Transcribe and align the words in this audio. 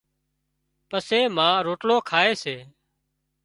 پسي 0.89 1.19
ما 1.35 1.49
روٽلو 1.65 1.97
کائي 2.09 2.31
سي 2.43 2.57